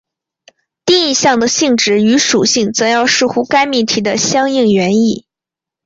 [0.83, 5.27] 定义项的性质与属性则要视乎该命题的相应原意。